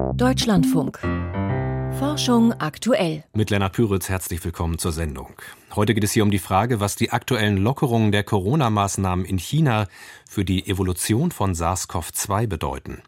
[0.00, 0.98] Deutschlandfunk.
[1.98, 3.22] Forschung aktuell.
[3.34, 5.34] Mit Lennart Püritz herzlich willkommen zur Sendung.
[5.76, 9.88] Heute geht es hier um die Frage, was die aktuellen Lockerungen der Corona-Maßnahmen in China
[10.28, 13.02] für die Evolution von SARS-CoV-2 bedeuten.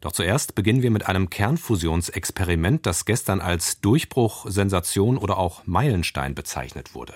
[0.00, 6.34] Doch zuerst beginnen wir mit einem Kernfusionsexperiment, das gestern als Durchbruch, Sensation oder auch Meilenstein
[6.34, 7.14] bezeichnet wurde.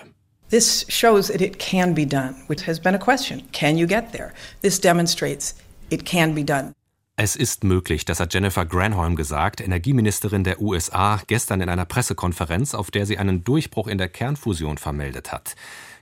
[0.49, 3.43] This shows that it can be done, which has been a question.
[3.53, 4.33] Can you get there?
[4.61, 5.55] This demonstrates
[5.89, 6.73] it can be done.
[7.23, 12.73] Es ist möglich, das hat Jennifer Granholm gesagt, Energieministerin der USA, gestern in einer Pressekonferenz,
[12.73, 15.55] auf der sie einen Durchbruch in der Kernfusion vermeldet hat.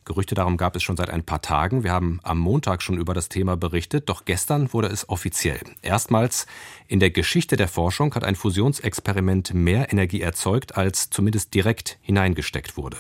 [0.06, 1.84] Gerüchte darum gab es schon seit ein paar Tagen.
[1.84, 5.60] Wir haben am Montag schon über das Thema berichtet, doch gestern wurde es offiziell.
[5.82, 6.48] Erstmals
[6.88, 12.78] in der Geschichte der Forschung hat ein Fusionsexperiment mehr Energie erzeugt, als zumindest direkt hineingesteckt
[12.78, 13.00] wurde.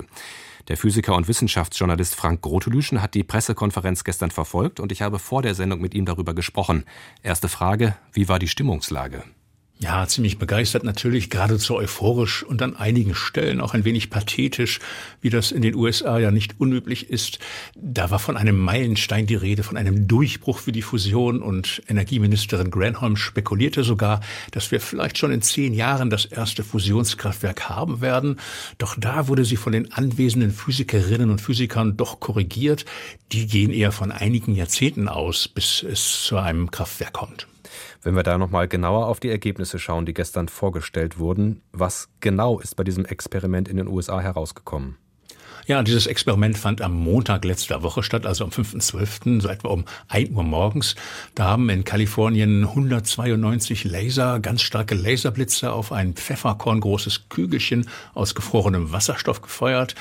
[0.69, 5.41] Der Physiker und Wissenschaftsjournalist Frank Grotelüschen hat die Pressekonferenz gestern verfolgt und ich habe vor
[5.41, 6.85] der Sendung mit ihm darüber gesprochen.
[7.23, 9.23] Erste Frage, wie war die Stimmungslage?
[9.81, 14.81] Ja, ziemlich begeistert natürlich, geradezu euphorisch und an einigen Stellen auch ein wenig pathetisch,
[15.22, 17.39] wie das in den USA ja nicht unüblich ist.
[17.77, 22.72] Da war von einem Meilenstein die Rede, von einem Durchbruch für die Fusion und Energieministerin
[22.72, 24.19] Granholm spekulierte sogar,
[24.52, 28.35] dass wir vielleicht schon in zehn Jahren das erste Fusionskraftwerk haben werden.
[28.80, 32.83] Doch da wurde sie von den anwesenden Physikerinnen und Physikern doch korrigiert.
[33.31, 37.48] Die gehen eher von einigen Jahrzehnten aus, bis es zu einem Kraftwerk kommt.
[38.02, 42.59] Wenn wir da nochmal genauer auf die Ergebnisse schauen, die gestern vorgestellt wurden, was genau
[42.59, 44.97] ist bei diesem Experiment in den USA herausgekommen?
[45.69, 49.86] Ja, dieses Experiment fand am Montag letzter Woche statt, also am 5.12., so etwa um
[50.08, 50.95] 1 Uhr morgens.
[51.36, 58.91] Da haben in Kalifornien 192 Laser, ganz starke Laserblitze auf ein pfefferkorngroßes Kügelchen aus gefrorenem
[58.91, 59.94] Wasserstoff gefeuert.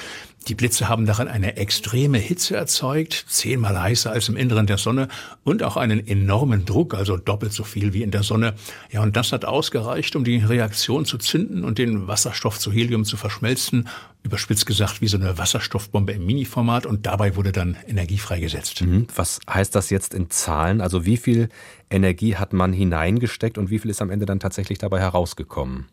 [0.49, 5.09] Die Blitze haben darin eine extreme Hitze erzeugt, zehnmal heißer als im Inneren der Sonne
[5.45, 8.55] und auch einen enormen Druck, also doppelt so viel wie in der Sonne.
[8.91, 13.05] Ja, und das hat ausgereicht, um die Reaktion zu zünden und den Wasserstoff zu Helium
[13.05, 13.89] zu verschmelzen.
[14.23, 18.81] Überspitzt gesagt wie so eine Wasserstoffbombe im Mini-Format und dabei wurde dann Energie freigesetzt.
[18.81, 19.06] Mhm.
[19.15, 20.81] Was heißt das jetzt in Zahlen?
[20.81, 21.51] Also wie viel
[21.91, 25.89] Energie hat man hineingesteckt und wie viel ist am Ende dann tatsächlich dabei herausgekommen?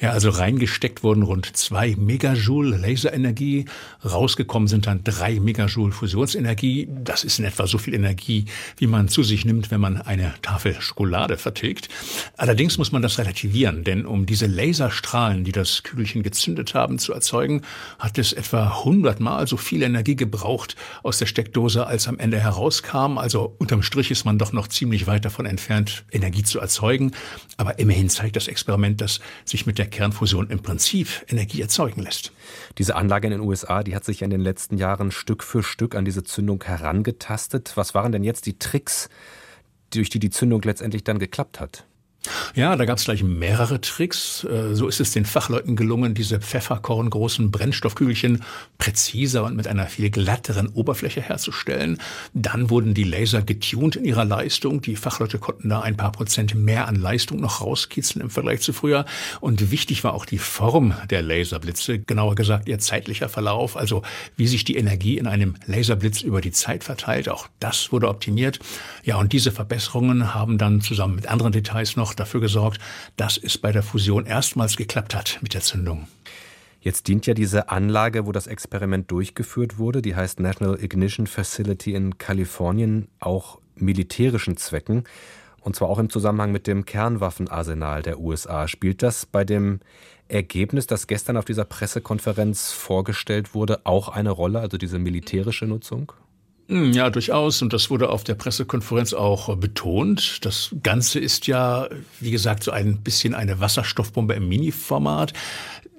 [0.00, 3.66] Ja, also reingesteckt wurden rund zwei Megajoule Laserenergie,
[4.02, 6.88] rausgekommen sind dann drei Megajoule Fusionsenergie.
[7.04, 8.46] Das ist in etwa so viel Energie,
[8.78, 11.90] wie man zu sich nimmt, wenn man eine Tafel Schokolade vertilgt.
[12.38, 17.12] Allerdings muss man das relativieren, denn um diese Laserstrahlen, die das Kügelchen gezündet haben, zu
[17.12, 17.60] erzeugen,
[17.98, 23.18] hat es etwa hundertmal so viel Energie gebraucht aus der Steckdose, als am Ende herauskam.
[23.18, 27.12] Also unterm Strich ist man doch noch ziemlich weit davon entfernt, Energie zu erzeugen.
[27.58, 32.32] Aber immerhin zeigt das Experiment, dass sich mit der Kernfusion im Prinzip Energie erzeugen lässt.
[32.78, 35.94] Diese Anlage in den USA, die hat sich in den letzten Jahren Stück für Stück
[35.94, 37.72] an diese Zündung herangetastet.
[37.74, 39.10] Was waren denn jetzt die Tricks,
[39.92, 41.84] durch die die Zündung letztendlich dann geklappt hat?
[42.54, 44.44] Ja, da gab es gleich mehrere Tricks.
[44.44, 48.42] Äh, so ist es den Fachleuten gelungen, diese pfefferkorngroßen Brennstoffkügelchen
[48.76, 51.98] präziser und mit einer viel glatteren Oberfläche herzustellen.
[52.34, 54.82] Dann wurden die Laser getuned in ihrer Leistung.
[54.82, 58.72] Die Fachleute konnten da ein paar Prozent mehr an Leistung noch rauskitzeln im Vergleich zu
[58.72, 59.06] früher.
[59.40, 64.02] Und wichtig war auch die Form der Laserblitze, genauer gesagt ihr zeitlicher Verlauf, also
[64.36, 67.28] wie sich die Energie in einem Laserblitz über die Zeit verteilt.
[67.28, 68.58] Auch das wurde optimiert.
[69.04, 72.80] Ja, und diese Verbesserungen haben dann zusammen mit anderen Details noch noch dafür gesorgt,
[73.16, 76.08] dass es bei der Fusion erstmals geklappt hat mit der Zündung.
[76.80, 81.94] Jetzt dient ja diese Anlage, wo das Experiment durchgeführt wurde, die heißt National Ignition Facility
[81.94, 85.04] in Kalifornien, auch militärischen Zwecken.
[85.60, 88.66] Und zwar auch im Zusammenhang mit dem Kernwaffenarsenal der USA.
[88.66, 89.80] Spielt das bei dem
[90.26, 96.12] Ergebnis, das gestern auf dieser Pressekonferenz vorgestellt wurde, auch eine Rolle, also diese militärische Nutzung?
[96.70, 97.62] Hm, ja, durchaus.
[97.62, 100.44] Und das wurde auf der Pressekonferenz auch betont.
[100.44, 101.88] Das Ganze ist ja,
[102.20, 105.32] wie gesagt, so ein bisschen eine Wasserstoffbombe im Mini-Format.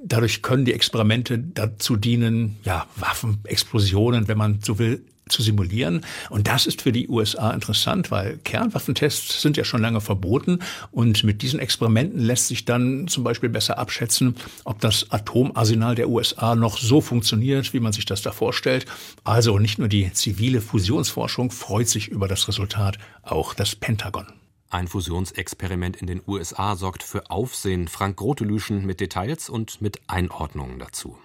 [0.02, 6.06] Dadurch können die Experimente dazu dienen, ja, Waffenexplosionen, wenn man so will, zu simulieren.
[6.30, 10.60] Und das ist für die USA interessant, weil Kernwaffentests sind ja schon lange verboten.
[10.92, 14.36] Und mit diesen Experimenten lässt sich dann zum Beispiel besser abschätzen,
[14.66, 18.86] ob das Atomarsenal der USA noch so funktioniert, wie man sich das da vorstellt.
[19.24, 24.28] Also nicht nur die zivile Fusionsforschung freut sich über das Resultat, auch das Pentagon.
[24.70, 27.90] Ein Fusionsexperiment in den USA sorgt für Aufsehen.
[27.90, 31.18] Frank Grotelüschen mit Details und mit Einordnungen dazu.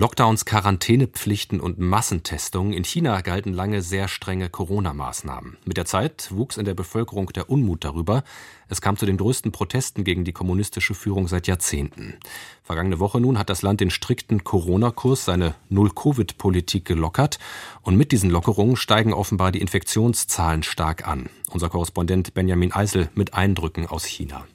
[0.00, 2.72] Lockdowns, Quarantänepflichten und Massentestungen.
[2.72, 5.58] In China galten lange sehr strenge Corona-Maßnahmen.
[5.66, 8.24] Mit der Zeit wuchs in der Bevölkerung der Unmut darüber.
[8.70, 12.14] Es kam zu den größten Protesten gegen die kommunistische Führung seit Jahrzehnten.
[12.62, 17.38] Vergangene Woche nun hat das Land den strikten Corona-Kurs, seine Null-Covid-Politik gelockert.
[17.82, 21.28] Und mit diesen Lockerungen steigen offenbar die Infektionszahlen stark an.
[21.50, 24.46] Unser Korrespondent Benjamin Eisel mit Eindrücken aus China.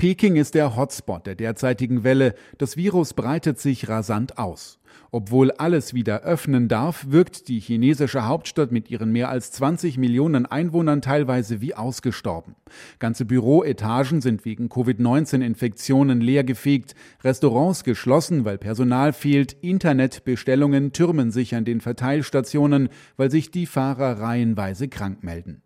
[0.00, 2.34] Peking ist der Hotspot der derzeitigen Welle.
[2.56, 4.78] Das Virus breitet sich rasant aus.
[5.10, 10.46] Obwohl alles wieder öffnen darf, wirkt die chinesische Hauptstadt mit ihren mehr als 20 Millionen
[10.46, 12.56] Einwohnern teilweise wie ausgestorben.
[12.98, 21.66] Ganze Büroetagen sind wegen Covid-19-Infektionen leergefegt, Restaurants geschlossen, weil Personal fehlt, Internetbestellungen türmen sich an
[21.66, 22.88] den Verteilstationen,
[23.18, 25.60] weil sich die Fahrer reihenweise krank melden.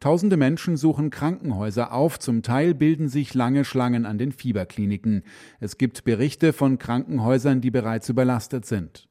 [0.00, 5.22] Tausende Menschen suchen Krankenhäuser auf, zum Teil bilden sich lange Schlangen an den Fieberkliniken.
[5.60, 9.08] Es gibt Berichte von Krankenhäusern, die bereits überlastet sind.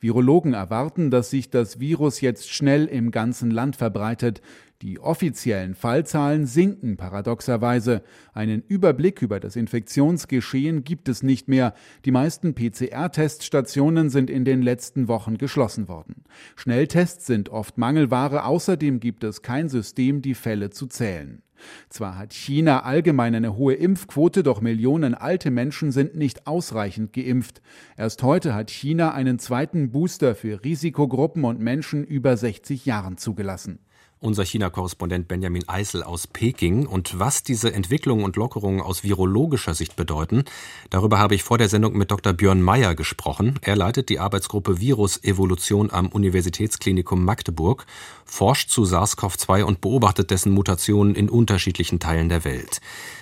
[0.00, 4.40] Virologen erwarten, dass sich das Virus jetzt schnell im ganzen Land verbreitet.
[4.82, 8.02] Die offiziellen Fallzahlen sinken paradoxerweise.
[8.32, 11.74] Einen Überblick über das Infektionsgeschehen gibt es nicht mehr.
[12.06, 16.24] Die meisten PCR-Teststationen sind in den letzten Wochen geschlossen worden.
[16.56, 18.46] Schnelltests sind oft Mangelware.
[18.46, 21.42] Außerdem gibt es kein System, die Fälle zu zählen.
[21.90, 27.60] Zwar hat China allgemein eine hohe Impfquote, doch Millionen alte Menschen sind nicht ausreichend geimpft.
[27.98, 33.80] Erst heute hat China einen zweiten Booster für Risikogruppen und Menschen über 60 Jahren zugelassen
[34.20, 36.86] unser China-Korrespondent Benjamin Eisel aus Peking.
[36.86, 40.44] Und was diese Entwicklungen und Lockerungen aus virologischer Sicht bedeuten,
[40.90, 42.34] darüber habe ich vor der Sendung mit Dr.
[42.34, 43.58] Björn Meyer gesprochen.
[43.62, 47.86] Er leitet die Arbeitsgruppe Virus-Evolution am Universitätsklinikum Magdeburg,
[48.24, 52.80] forscht zu SARS-CoV-2 und beobachtet dessen Mutationen in unterschiedlichen Teilen der Welt.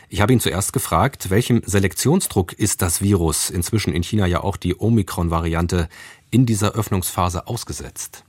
[0.09, 4.57] Ich habe ihn zuerst gefragt, welchem Selektionsdruck ist das Virus, inzwischen in China ja auch
[4.57, 5.89] die Omikron-Variante,
[6.31, 8.25] in dieser Öffnungsphase ausgesetzt?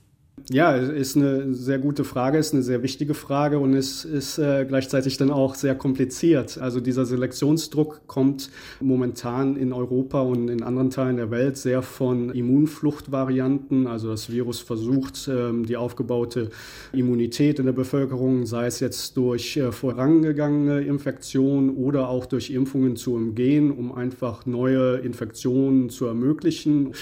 [0.52, 4.64] Ja, ist eine sehr gute Frage, ist eine sehr wichtige Frage und es ist äh,
[4.66, 6.58] gleichzeitig dann auch sehr kompliziert.
[6.58, 8.50] Also dieser Selektionsdruck kommt
[8.80, 13.86] momentan in Europa und in anderen Teilen der Welt sehr von Immunfluchtvarianten.
[13.86, 16.50] Also das Virus versucht, ähm, die aufgebaute
[16.92, 22.96] Immunität in der Bevölkerung, sei es jetzt durch äh, vorangegangene Infektionen oder auch durch Impfungen
[22.96, 26.92] zu umgehen, um einfach neue Infektionen zu ermöglichen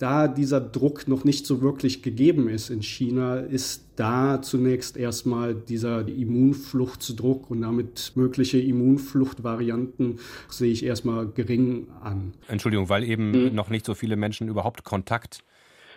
[0.00, 5.54] da dieser Druck noch nicht so wirklich gegeben ist in China, ist da zunächst erstmal
[5.54, 10.18] dieser Immunfluchtsdruck und damit mögliche Immunfluchtvarianten
[10.48, 12.32] sehe ich erstmal gering an.
[12.48, 13.54] Entschuldigung, weil eben mhm.
[13.54, 15.44] noch nicht so viele Menschen überhaupt Kontakt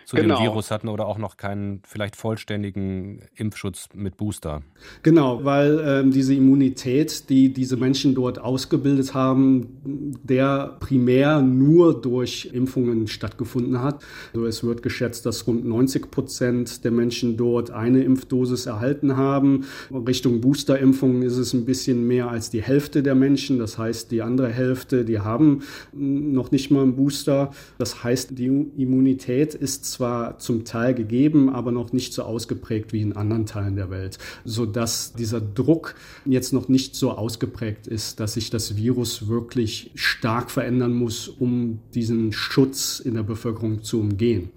[0.04, 0.36] zu genau.
[0.36, 4.62] dem Virus hatten oder auch noch keinen vielleicht vollständigen Impfschutz mit Booster.
[5.02, 12.50] Genau, weil ähm, diese Immunität, die diese Menschen dort ausgebildet haben, der primär nur durch
[12.52, 14.02] Impfungen stattgefunden hat.
[14.34, 19.64] Also es wird geschätzt, dass rund 90 Prozent der Menschen dort eine Impfdosis erhalten haben.
[19.90, 23.58] Richtung Boosterimpfungen ist es ein bisschen mehr als die Hälfte der Menschen.
[23.58, 25.62] Das heißt, die andere Hälfte, die haben
[25.92, 27.52] noch nicht mal einen Booster.
[27.78, 33.00] Das heißt, die Immunität ist zwar zum Teil gegeben, aber noch nicht so ausgeprägt wie
[33.00, 35.94] in anderen Teilen der Welt, sodass dieser Druck
[36.24, 41.78] jetzt noch nicht so ausgeprägt ist, dass sich das Virus wirklich stark verändern muss, um
[41.94, 44.50] diesen Schutz in der Bevölkerung zu umgehen.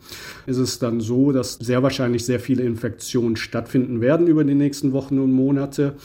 [0.45, 4.91] Es ist dann so, dass sehr wahrscheinlich sehr viele Infektionen stattfinden werden über die nächsten
[4.91, 5.95] Wochen und Monate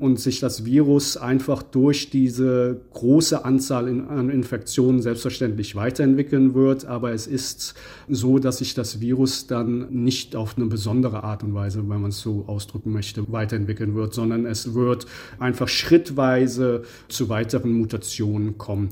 [0.00, 6.86] und sich das Virus einfach durch diese große Anzahl an Infektionen selbstverständlich weiterentwickeln wird.
[6.86, 7.74] Aber es ist
[8.08, 12.10] so, dass sich das Virus dann nicht auf eine besondere Art und Weise, wenn man
[12.10, 15.06] es so ausdrücken möchte, weiterentwickeln wird, sondern es wird
[15.38, 18.88] einfach schrittweise zu weiteren Mutationen kommen.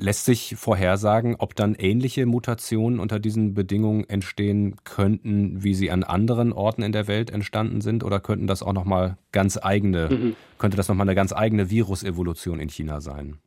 [0.00, 6.04] Lässt sich vorhersagen, ob dann ähnliche Mutationen unter diesen Bedingungen entstehen könnten, wie sie an
[6.04, 10.08] anderen Orten in der Welt entstanden sind, oder könnten das auch noch mal ganz eigene,
[10.08, 10.36] mhm.
[10.58, 13.38] könnte das noch mal eine ganz eigene Virusevolution in China sein?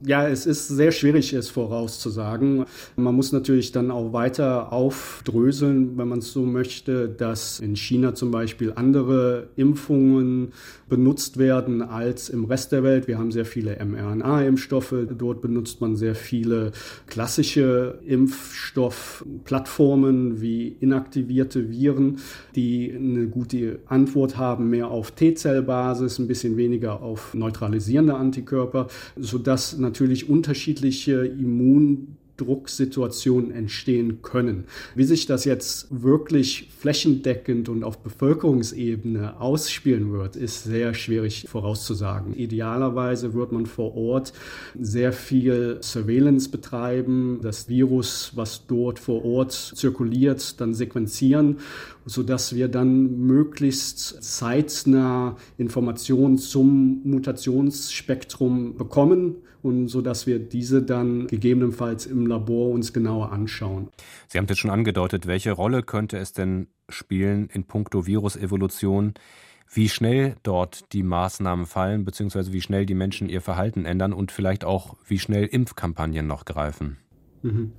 [0.00, 2.66] Ja, es ist sehr schwierig, es vorauszusagen.
[2.94, 8.14] Man muss natürlich dann auch weiter aufdröseln, wenn man es so möchte, dass in China
[8.14, 10.52] zum Beispiel andere Impfungen
[10.88, 13.08] benutzt werden als im Rest der Welt.
[13.08, 14.94] Wir haben sehr viele mRNA-Impfstoffe.
[15.18, 16.70] Dort benutzt man sehr viele
[17.08, 22.20] klassische Impfstoffplattformen wie inaktivierte Viren,
[22.54, 28.86] die eine gute Antwort haben, mehr auf T-Zell-Basis, ein bisschen weniger auf neutralisierende Antikörper,
[29.16, 29.87] sodass natürlich
[30.28, 34.64] unterschiedliche Immun Drucksituationen entstehen können.
[34.94, 42.34] Wie sich das jetzt wirklich flächendeckend und auf Bevölkerungsebene ausspielen wird, ist sehr schwierig vorauszusagen.
[42.34, 44.32] Idealerweise wird man vor Ort
[44.78, 51.58] sehr viel Surveillance betreiben, das Virus, was dort vor Ort zirkuliert, dann sequenzieren
[52.10, 59.36] sodass wir dann möglichst zeitnah Informationen zum Mutationsspektrum bekommen
[59.68, 63.88] und so dass wir diese dann gegebenenfalls im Labor uns genauer anschauen.
[64.26, 69.14] Sie haben jetzt schon angedeutet, welche Rolle könnte es denn spielen in puncto Virusevolution,
[69.70, 74.32] wie schnell dort die Maßnahmen fallen, beziehungsweise wie schnell die Menschen ihr Verhalten ändern und
[74.32, 76.96] vielleicht auch, wie schnell Impfkampagnen noch greifen.
[77.42, 77.72] Mhm.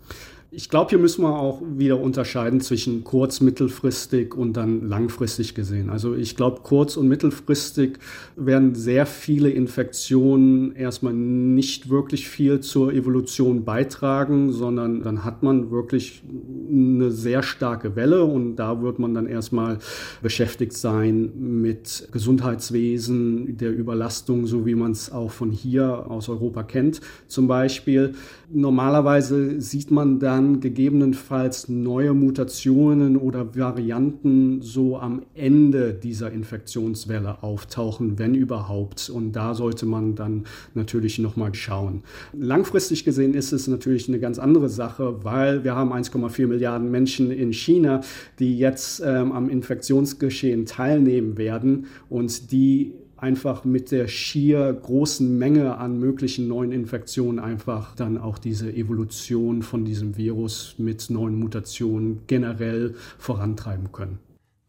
[0.52, 5.92] Ich glaube, hier müssen wir auch wieder unterscheiden zwischen kurz-, mittelfristig und dann langfristig gesehen.
[5.92, 8.00] Also ich glaube, kurz- und mittelfristig
[8.36, 15.70] werden sehr viele Infektionen erstmal nicht wirklich viel zur Evolution beitragen, sondern dann hat man
[15.70, 16.24] wirklich
[16.68, 19.78] eine sehr starke Welle und da wird man dann erstmal
[20.24, 26.64] beschäftigt sein mit Gesundheitswesen, der Überlastung, so wie man es auch von hier aus Europa
[26.64, 28.16] kennt zum Beispiel.
[28.52, 38.18] Normalerweise sieht man dann gegebenenfalls neue Mutationen oder Varianten so am Ende dieser Infektionswelle auftauchen,
[38.18, 39.12] wenn überhaupt.
[39.12, 42.02] Und da sollte man dann natürlich nochmal schauen.
[42.34, 47.30] Langfristig gesehen ist es natürlich eine ganz andere Sache, weil wir haben 1,4 Milliarden Menschen
[47.30, 48.02] in China,
[48.40, 55.78] die jetzt ähm, am Infektionsgeschehen teilnehmen werden und die einfach mit der schier großen Menge
[55.78, 62.22] an möglichen neuen Infektionen einfach dann auch diese Evolution von diesem Virus mit neuen Mutationen
[62.28, 64.20] generell vorantreiben können.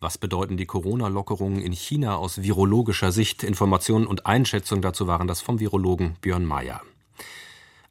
[0.00, 3.44] Was bedeuten die Corona-Lockerungen in China aus virologischer Sicht?
[3.44, 6.80] Informationen und Einschätzungen dazu waren das vom Virologen Björn Mayer.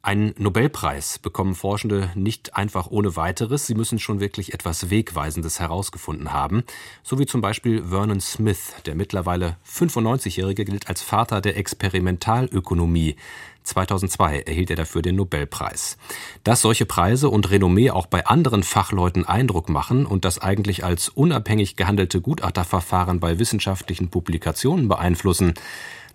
[0.02, 6.32] Einen Nobelpreis bekommen Forschende nicht einfach ohne weiteres, sie müssen schon wirklich etwas Wegweisendes herausgefunden
[6.32, 6.64] haben,
[7.02, 13.16] so wie zum Beispiel Vernon Smith, der mittlerweile 95-Jährige gilt als Vater der Experimentalökonomie.
[13.64, 15.98] 2002 erhielt er dafür den Nobelpreis.
[16.44, 21.10] Dass solche Preise und Renommee auch bei anderen Fachleuten Eindruck machen und das eigentlich als
[21.10, 25.52] unabhängig gehandelte Gutachterverfahren bei wissenschaftlichen Publikationen beeinflussen,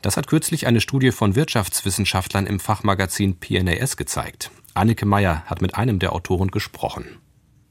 [0.05, 4.51] das hat kürzlich eine Studie von Wirtschaftswissenschaftlern im Fachmagazin PNAS gezeigt.
[4.75, 7.17] Annike Meyer hat mit einem der Autoren gesprochen.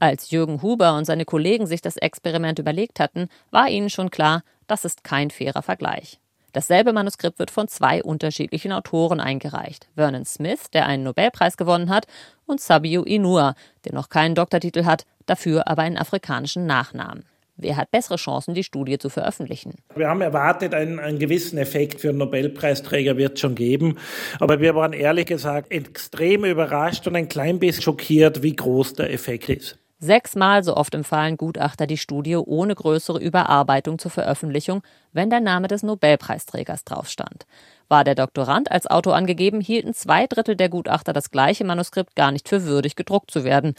[0.01, 4.43] Als Jürgen Huber und seine Kollegen sich das Experiment überlegt hatten, war ihnen schon klar,
[4.67, 6.19] das ist kein fairer Vergleich.
[6.51, 9.87] Dasselbe Manuskript wird von zwei unterschiedlichen Autoren eingereicht.
[9.95, 12.05] Vernon Smith, der einen Nobelpreis gewonnen hat,
[12.45, 17.23] und Sabiu Inua, der noch keinen Doktortitel hat, dafür aber einen afrikanischen Nachnamen.
[17.57, 19.75] Wer hat bessere Chancen, die Studie zu veröffentlichen?
[19.95, 23.97] Wir haben erwartet, einen, einen gewissen Effekt für einen Nobelpreisträger wird es schon geben.
[24.39, 29.13] Aber wir waren ehrlich gesagt extrem überrascht und ein klein bisschen schockiert, wie groß der
[29.13, 29.79] Effekt ist.
[29.99, 34.83] Sechsmal so oft empfahlen Gutachter die Studie ohne größere Überarbeitung zur Veröffentlichung,
[35.13, 37.45] wenn der Name des Nobelpreisträgers drauf stand.
[37.87, 42.31] War der Doktorand als Autor angegeben, hielten zwei Drittel der Gutachter das gleiche Manuskript gar
[42.31, 43.73] nicht für würdig gedruckt zu werden.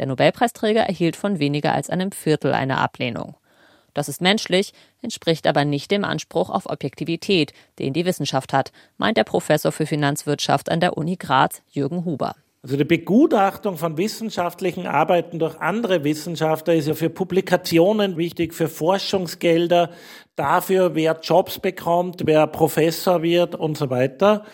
[0.00, 3.34] Der Nobelpreisträger erhielt von weniger als einem Viertel eine Ablehnung.
[3.92, 9.18] Das ist menschlich, entspricht aber nicht dem Anspruch auf Objektivität, den die Wissenschaft hat, meint
[9.18, 12.34] der Professor für Finanzwirtschaft an der Uni Graz, Jürgen Huber.
[12.62, 18.68] Also die Begutachtung von wissenschaftlichen Arbeiten durch andere Wissenschaftler ist ja für Publikationen wichtig, für
[18.68, 19.90] Forschungsgelder,
[20.34, 24.46] dafür, wer Jobs bekommt, wer Professor wird und so weiter.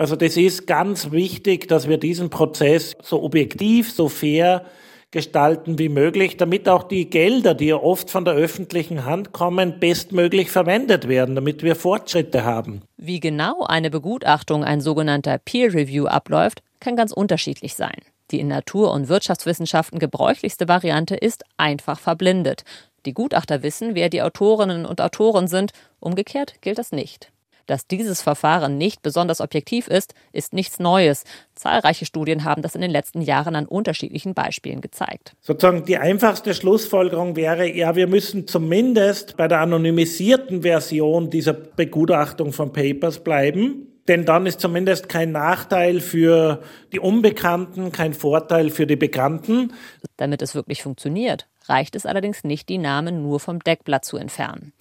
[0.00, 4.64] Also das ist ganz wichtig, dass wir diesen Prozess so objektiv, so fair
[5.10, 9.78] gestalten wie möglich, damit auch die Gelder, die ja oft von der öffentlichen Hand kommen,
[9.78, 12.80] bestmöglich verwendet werden, damit wir Fortschritte haben.
[12.96, 18.00] Wie genau eine Begutachtung, ein sogenannter Peer Review abläuft, kann ganz unterschiedlich sein.
[18.30, 22.64] Die in Natur- und Wirtschaftswissenschaften gebräuchlichste Variante ist einfach verblindet.
[23.04, 27.30] Die Gutachter wissen, wer die Autorinnen und Autoren sind, umgekehrt gilt das nicht.
[27.70, 31.22] Dass dieses Verfahren nicht besonders objektiv ist, ist nichts Neues.
[31.54, 35.36] Zahlreiche Studien haben das in den letzten Jahren an unterschiedlichen Beispielen gezeigt.
[35.40, 42.52] Sozusagen die einfachste Schlussfolgerung wäre, ja, wir müssen zumindest bei der anonymisierten Version dieser Begutachtung
[42.52, 43.86] von Papers bleiben.
[44.08, 46.62] Denn dann ist zumindest kein Nachteil für
[46.92, 49.74] die Unbekannten, kein Vorteil für die Bekannten.
[50.16, 54.72] Damit es wirklich funktioniert, reicht es allerdings nicht, die Namen nur vom Deckblatt zu entfernen.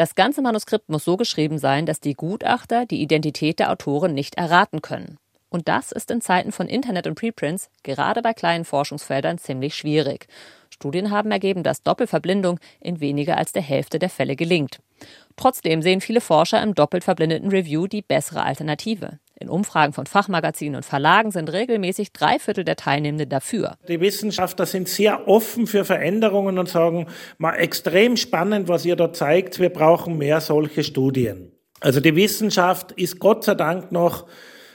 [0.00, 4.36] Das ganze Manuskript muss so geschrieben sein, dass die Gutachter die Identität der Autoren nicht
[4.36, 5.18] erraten können.
[5.50, 10.26] Und das ist in Zeiten von Internet und Preprints gerade bei kleinen Forschungsfeldern ziemlich schwierig.
[10.70, 14.80] Studien haben ergeben, dass Doppelverblindung in weniger als der Hälfte der Fälle gelingt.
[15.36, 19.18] Trotzdem sehen viele Forscher im doppelt verblindeten Review die bessere Alternative.
[19.42, 23.78] In Umfragen von Fachmagazinen und Verlagen sind regelmäßig drei Viertel der Teilnehmenden dafür.
[23.88, 27.06] Die Wissenschaftler sind sehr offen für Veränderungen und sagen,
[27.38, 29.58] mal extrem spannend, was ihr da zeigt.
[29.58, 31.52] Wir brauchen mehr solche Studien.
[31.80, 34.26] Also die Wissenschaft ist Gott sei Dank noch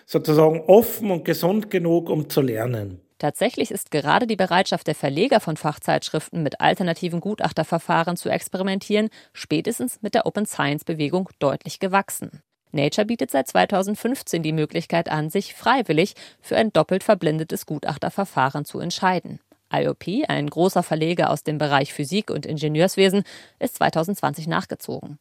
[0.07, 3.01] sozusagen offen und gesund genug, um zu lernen.
[3.19, 10.01] Tatsächlich ist gerade die Bereitschaft der Verleger von Fachzeitschriften mit alternativen Gutachterverfahren zu experimentieren spätestens
[10.01, 12.41] mit der Open Science Bewegung deutlich gewachsen.
[12.75, 18.79] Nature bietet seit 2015 die Möglichkeit an, sich freiwillig für ein doppelt verblindetes Gutachterverfahren zu
[18.79, 19.39] entscheiden.
[19.73, 23.23] IOP, ein großer Verleger aus dem Bereich Physik und Ingenieurswesen,
[23.59, 25.17] ist 2020 nachgezogen.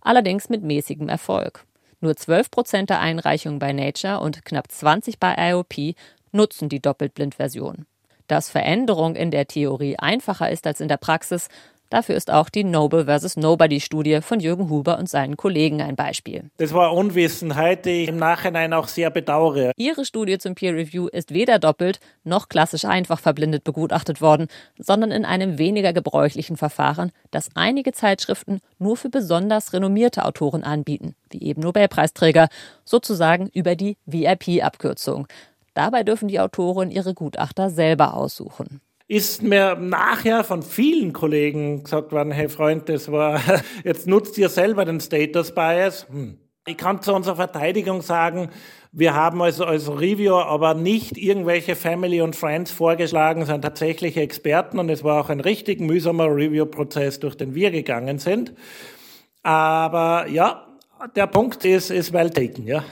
[0.00, 1.64] Allerdings mit mäßigem Erfolg.
[2.00, 5.96] Nur 12 Prozent der Einreichungen bei Nature und knapp 20 bei IOP
[6.32, 7.86] nutzen die Doppelblindversion.
[8.28, 11.48] Dass Veränderung in der Theorie einfacher ist als in der Praxis,
[11.90, 13.36] Dafür ist auch die Noble vs.
[13.36, 16.50] Nobody-Studie von Jürgen Huber und seinen Kollegen ein Beispiel.
[16.56, 19.72] Das war Unwissenheit, die ich im Nachhinein auch sehr bedauere.
[19.76, 25.12] Ihre Studie zum Peer Review ist weder doppelt noch klassisch einfach verblindet begutachtet worden, sondern
[25.12, 31.42] in einem weniger gebräuchlichen Verfahren, das einige Zeitschriften nur für besonders renommierte Autoren anbieten, wie
[31.42, 32.48] eben Nobelpreisträger,
[32.84, 35.28] sozusagen über die VIP-Abkürzung.
[35.74, 42.12] Dabei dürfen die Autoren ihre Gutachter selber aussuchen ist mir nachher von vielen Kollegen gesagt
[42.12, 43.40] worden, hey Freund, das war,
[43.84, 46.06] jetzt nutzt ihr selber den Status Bias.
[46.10, 46.38] Hm.
[46.68, 48.48] Ich kann zu unserer Verteidigung sagen,
[48.90, 54.80] wir haben also als Reviewer aber nicht irgendwelche Family und Friends vorgeschlagen, sondern tatsächliche Experten
[54.80, 58.54] und es war auch ein richtig mühsamer Review-Prozess, durch den wir gegangen sind.
[59.44, 60.66] Aber ja,
[61.14, 62.84] der Punkt ist, ist well taken, ja.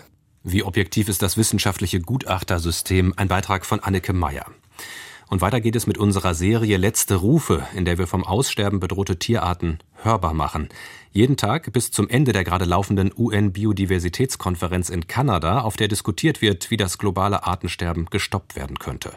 [0.44, 3.14] Wie objektiv ist das wissenschaftliche Gutachtersystem?
[3.16, 4.44] Ein Beitrag von Anneke Meyer.
[5.28, 9.18] Und weiter geht es mit unserer Serie Letzte Rufe, in der wir vom Aussterben bedrohte
[9.18, 10.68] Tierarten hörbar machen.
[11.12, 16.70] Jeden Tag bis zum Ende der gerade laufenden UN-Biodiversitätskonferenz in Kanada, auf der diskutiert wird,
[16.70, 19.12] wie das globale Artensterben gestoppt werden könnte.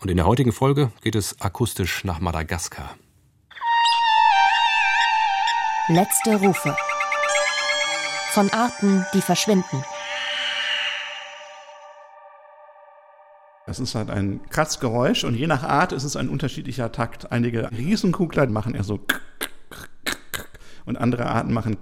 [0.00, 2.96] Und in der heutigen Folge geht es akustisch nach Madagaskar.
[5.88, 6.76] Letzte Rufe.
[8.30, 9.84] Von Arten, die verschwinden.
[13.74, 17.32] Das ist halt ein Kratzgeräusch und je nach Art ist es ein unterschiedlicher Takt.
[17.32, 19.00] Einige Riesenkugler machen eher so
[20.84, 21.76] und andere Arten machen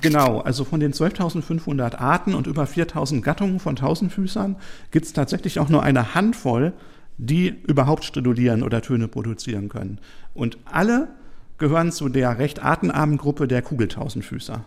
[0.00, 4.56] Genau, also von den 12.500 Arten und über 4.000 Gattungen von Tausendfüßern
[4.90, 6.72] gibt es tatsächlich auch nur eine Handvoll,
[7.18, 10.00] die überhaupt stridulieren oder Töne produzieren können.
[10.34, 11.19] Und alle
[11.60, 14.64] gehören zu der recht artenarmen Gruppe der Kugeltausendfüßer.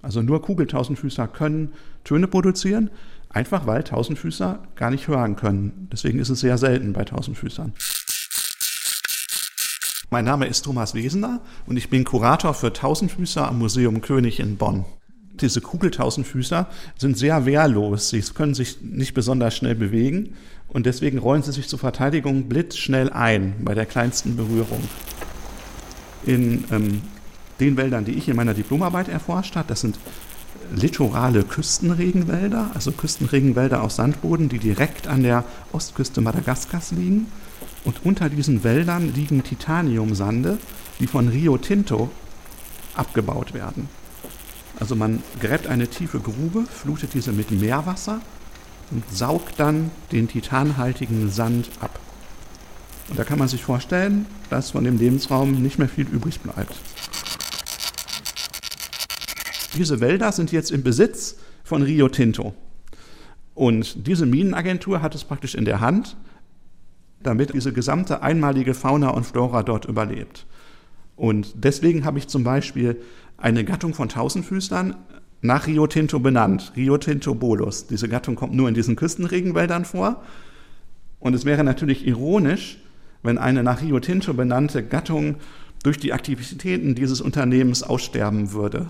[0.00, 1.72] Also nur Kugeltausendfüßer können
[2.04, 2.90] Töne produzieren,
[3.28, 5.88] einfach weil Tausendfüßer gar nicht hören können.
[5.92, 7.74] Deswegen ist es sehr selten bei Tausendfüßern.
[10.10, 14.56] Mein Name ist Thomas Wesener und ich bin Kurator für Tausendfüßer am Museum König in
[14.56, 14.84] Bonn.
[15.40, 18.10] Diese Kugeltausendfüßer sind sehr wehrlos.
[18.10, 20.36] Sie können sich nicht besonders schnell bewegen
[20.68, 24.80] und deswegen rollen sie sich zur Verteidigung blitzschnell ein bei der kleinsten Berührung
[26.26, 27.02] in ähm,
[27.60, 29.68] den Wäldern, die ich in meiner Diplomarbeit erforscht habe.
[29.68, 29.98] Das sind
[30.74, 37.26] litorale Küstenregenwälder, also Küstenregenwälder aus Sandboden, die direkt an der Ostküste Madagaskars liegen.
[37.84, 40.58] Und unter diesen Wäldern liegen Titaniumsande,
[40.98, 42.10] die von Rio Tinto
[42.94, 43.88] abgebaut werden.
[44.78, 48.20] Also man gräbt eine tiefe Grube, flutet diese mit Meerwasser
[48.90, 51.98] und saugt dann den titanhaltigen Sand ab.
[53.08, 56.74] Und da kann man sich vorstellen, dass von dem Lebensraum nicht mehr viel übrig bleibt.
[59.76, 62.54] Diese Wälder sind jetzt im Besitz von Rio Tinto.
[63.54, 66.16] Und diese Minenagentur hat es praktisch in der Hand,
[67.22, 70.46] damit diese gesamte einmalige Fauna und Flora dort überlebt.
[71.16, 73.00] Und deswegen habe ich zum Beispiel
[73.38, 74.96] eine Gattung von Tausendfüßlern
[75.42, 77.86] nach Rio Tinto benannt, Rio Tinto bolus.
[77.86, 80.22] Diese Gattung kommt nur in diesen Küstenregenwäldern vor.
[81.18, 82.78] Und es wäre natürlich ironisch,
[83.26, 85.36] wenn eine nach Rio Tinto benannte Gattung
[85.82, 88.88] durch die Aktivitäten dieses Unternehmens aussterben würde.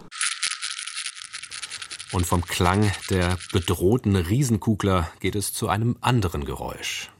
[2.12, 7.10] Und vom Klang der bedrohten Riesenkugler geht es zu einem anderen Geräusch.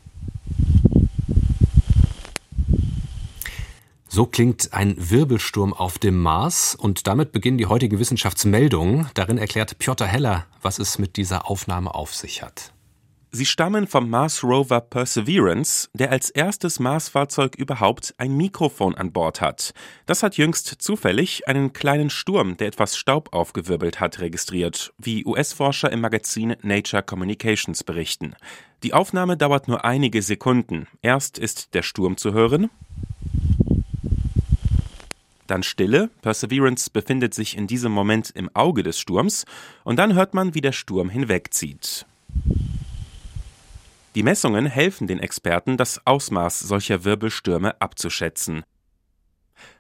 [4.09, 9.11] So klingt ein Wirbelsturm auf dem Mars und damit beginnen die heutigen Wissenschaftsmeldungen.
[9.13, 12.73] Darin erklärt Piotr Heller, was es mit dieser Aufnahme auf sich hat.
[13.37, 19.43] Sie stammen vom Mars Rover Perseverance, der als erstes Marsfahrzeug überhaupt ein Mikrofon an Bord
[19.43, 19.75] hat.
[20.07, 25.93] Das hat jüngst zufällig einen kleinen Sturm, der etwas Staub aufgewirbelt hat, registriert, wie US-Forscher
[25.93, 28.35] im Magazin Nature Communications berichten.
[28.83, 30.87] Die Aufnahme dauert nur einige Sekunden.
[31.03, 32.71] Erst ist der Sturm zu hören.
[35.47, 36.09] Dann Stille.
[36.23, 39.45] Perseverance befindet sich in diesem Moment im Auge des Sturms.
[39.85, 42.07] Und dann hört man, wie der Sturm hinwegzieht.
[44.17, 48.63] Die Messungen helfen den Experten, das Ausmaß solcher Wirbelstürme abzuschätzen.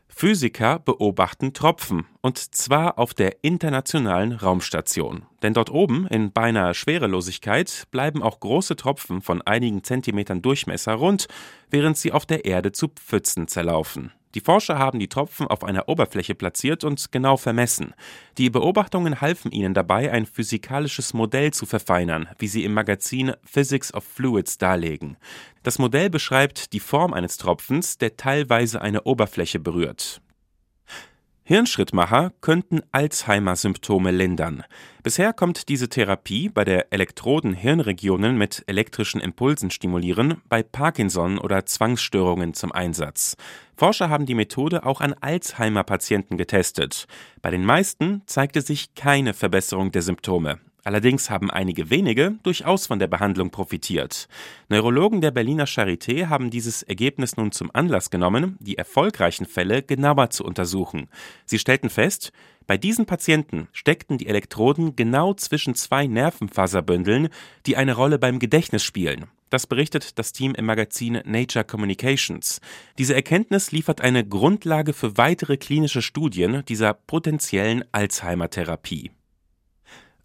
[0.09, 5.25] Physiker beobachten Tropfen, und zwar auf der Internationalen Raumstation.
[5.42, 11.29] Denn dort oben, in beinahe Schwerelosigkeit, bleiben auch große Tropfen von einigen Zentimetern Durchmesser rund,
[11.70, 14.12] während sie auf der Erde zu Pfützen zerlaufen.
[14.37, 17.94] Die Forscher haben die Tropfen auf einer Oberfläche platziert und genau vermessen.
[18.37, 23.94] Die Beobachtungen halfen ihnen dabei, ein physikalisches Modell zu verfeinern, wie sie im Magazin Physics
[23.94, 25.16] of Fluids darlegen.
[25.62, 30.20] Das Modell beschreibt die Form eines Tropfens, der teilweise eine Oberfläche berührt.
[31.49, 34.65] Hirnschrittmacher könnten Alzheimer-Symptome lindern.
[35.05, 41.65] Bisher kommt diese Therapie bei der Elektroden Hirnregionen mit elektrischen Impulsen stimulieren bei Parkinson oder
[41.65, 43.37] Zwangsstörungen zum Einsatz.
[43.77, 47.07] Forscher haben die Methode auch an Alzheimer-Patienten getestet.
[47.43, 50.59] Bei den meisten zeigte sich keine Verbesserung der Symptome.
[50.87, 54.29] Allerdings haben einige wenige durchaus von der Behandlung profitiert.
[54.68, 60.31] Neurologen der Berliner Charité haben dieses Ergebnis nun zum Anlass genommen, die erfolgreichen Fälle genauer
[60.31, 61.09] zu untersuchen.
[61.44, 62.31] Sie stellten fest,
[62.68, 67.31] bei diesen Patienten steckten die Elektroden genau zwischen zwei Nervenfaserbündeln,
[67.66, 69.25] die eine Rolle beim Gedächtnis spielen.
[69.51, 72.61] Das berichtet das Team im Magazin Nature Communications.
[72.96, 79.11] Diese Erkenntnis liefert eine Grundlage für weitere klinische Studien dieser potenziellen Alzheimer-Therapie.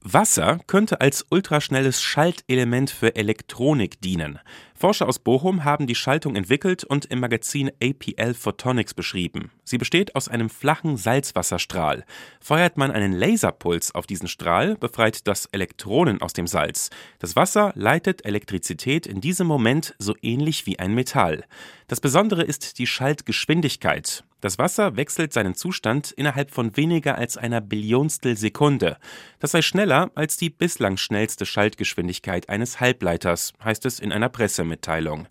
[0.04, 4.40] Wasser könnte als ultraschnelles Schaltelement für Elektronik dienen.
[4.82, 9.52] Forscher aus Bochum haben die Schaltung entwickelt und im Magazin APL Photonics beschrieben.
[9.64, 12.04] Sie besteht aus einem flachen Salzwasserstrahl.
[12.40, 16.90] Feuert man einen Laserpuls auf diesen Strahl, befreit das Elektronen aus dem Salz.
[17.20, 21.46] Das Wasser leitet Elektrizität in diesem Moment so ähnlich wie ein Metall.
[21.88, 24.24] Das Besondere ist die Schaltgeschwindigkeit.
[24.42, 28.98] Das Wasser wechselt seinen Zustand innerhalb von weniger als einer Billionstel Sekunde.
[29.40, 34.30] Das sei schneller als die bislang schnellste Schaltgeschwindigkeit eines Halbleiters, heißt es in einer
[34.72, 35.28] Pressemitteilung.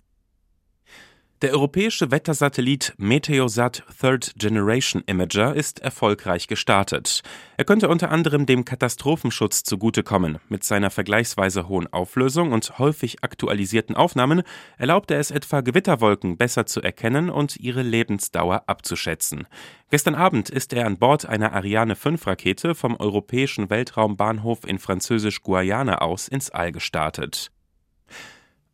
[1.42, 7.22] Der europäische Wettersatellit Meteosat Third Generation Imager ist erfolgreich gestartet.
[7.56, 10.38] Er könnte unter anderem dem Katastrophenschutz zugutekommen.
[10.50, 14.42] Mit seiner vergleichsweise hohen Auflösung und häufig aktualisierten Aufnahmen
[14.76, 19.46] erlaubt er es etwa Gewitterwolken besser zu erkennen und ihre Lebensdauer abzuschätzen.
[19.90, 26.02] Gestern Abend ist er an Bord einer Ariane 5 Rakete vom europäischen Weltraumbahnhof in französisch-Guayana
[26.02, 27.50] aus ins All gestartet.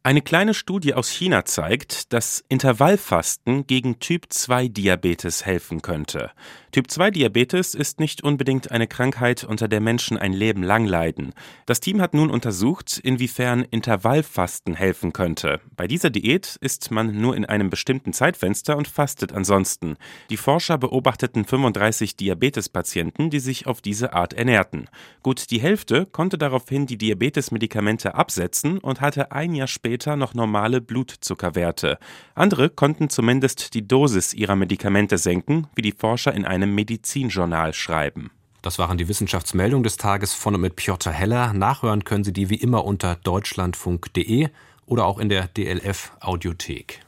[0.06, 6.30] Eine kleine Studie aus China zeigt, dass Intervallfasten gegen Typ-2-Diabetes helfen könnte.
[6.70, 11.32] Typ-2-Diabetes ist nicht unbedingt eine Krankheit, unter der Menschen ein Leben lang leiden.
[11.64, 15.58] Das Team hat nun untersucht, inwiefern Intervallfasten helfen könnte.
[15.74, 19.96] Bei dieser Diät ist man nur in einem bestimmten Zeitfenster und fastet ansonsten.
[20.30, 24.88] Die Forscher beobachteten 35 Diabetespatienten, die sich auf diese Art ernährten.
[25.24, 29.66] Gut die Hälfte konnte daraufhin die Diabetesmedikamente absetzen und hatte ein Jahr
[29.96, 31.98] später noch normale Blutzuckerwerte.
[32.34, 38.30] Andere konnten zumindest die Dosis ihrer Medikamente senken, wie die Forscher in einem Medizinjournal schreiben.
[38.60, 41.54] Das waren die Wissenschaftsmeldungen des Tages von und mit Piotr Heller.
[41.54, 44.50] Nachhören können Sie die wie immer unter deutschlandfunk.de
[44.84, 47.00] oder auch in der DLF Audiothek.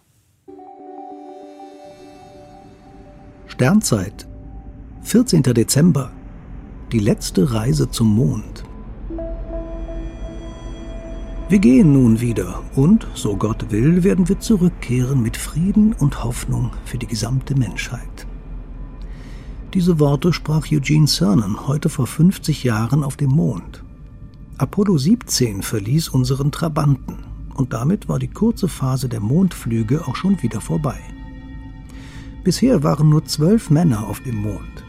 [3.48, 4.26] Sternzeit,
[5.02, 5.42] 14.
[5.42, 6.10] Dezember.
[6.92, 8.64] Die letzte Reise zum Mond.
[11.48, 16.72] Wir gehen nun wieder und, so Gott will, werden wir zurückkehren mit Frieden und Hoffnung
[16.84, 18.26] für die gesamte Menschheit.
[19.72, 23.82] Diese Worte sprach Eugene Cernan heute vor 50 Jahren auf dem Mond.
[24.58, 27.16] Apollo 17 verließ unseren Trabanten
[27.54, 31.00] und damit war die kurze Phase der Mondflüge auch schon wieder vorbei.
[32.44, 34.84] Bisher waren nur zwölf Männer auf dem Mond.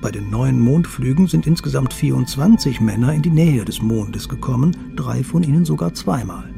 [0.00, 5.22] Bei den neuen Mondflügen sind insgesamt 24 Männer in die Nähe des Mondes gekommen, drei
[5.22, 6.48] von ihnen sogar zweimal.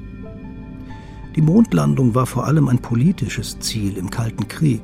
[1.35, 4.83] Die Mondlandung war vor allem ein politisches Ziel im Kalten Krieg.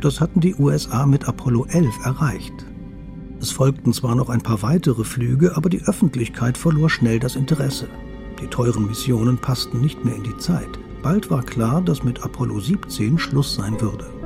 [0.00, 2.54] Das hatten die USA mit Apollo 11 erreicht.
[3.40, 7.88] Es folgten zwar noch ein paar weitere Flüge, aber die Öffentlichkeit verlor schnell das Interesse.
[8.40, 10.78] Die teuren Missionen passten nicht mehr in die Zeit.
[11.02, 14.21] Bald war klar, dass mit Apollo 17 Schluss sein würde.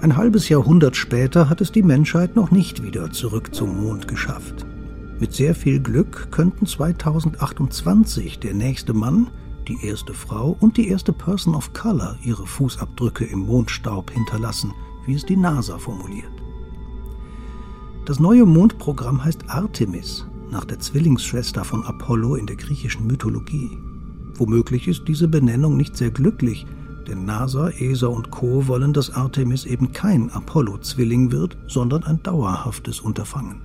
[0.00, 4.64] Ein halbes Jahrhundert später hat es die Menschheit noch nicht wieder zurück zum Mond geschafft.
[5.18, 9.26] Mit sehr viel Glück könnten 2028 der nächste Mann,
[9.66, 14.72] die erste Frau und die erste Person of Color ihre Fußabdrücke im Mondstaub hinterlassen,
[15.04, 16.30] wie es die NASA formuliert.
[18.04, 23.76] Das neue Mondprogramm heißt Artemis, nach der Zwillingsschwester von Apollo in der griechischen Mythologie.
[24.34, 26.66] Womöglich ist diese Benennung nicht sehr glücklich,
[27.08, 28.68] denn NASA, ESA und Co.
[28.68, 33.62] wollen, dass Artemis eben kein Apollo-Zwilling wird, sondern ein dauerhaftes Unterfangen.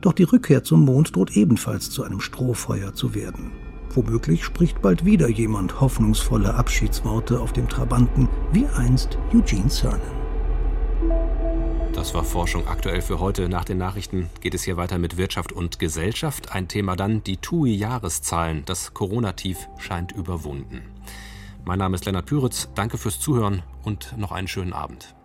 [0.00, 3.52] Doch die Rückkehr zum Mond droht ebenfalls zu einem Strohfeuer zu werden.
[3.94, 10.00] Womöglich spricht bald wieder jemand hoffnungsvolle Abschiedsworte auf dem Trabanten, wie einst Eugene Cernan.
[11.94, 13.48] Das war Forschung aktuell für heute.
[13.48, 16.52] Nach den Nachrichten geht es hier weiter mit Wirtschaft und Gesellschaft.
[16.52, 18.64] Ein Thema dann die TUI-Jahreszahlen.
[18.66, 20.82] Das Corona-Tief scheint überwunden.
[21.66, 22.68] Mein Name ist Lennart Püritz.
[22.76, 25.15] Danke fürs Zuhören und noch einen schönen Abend.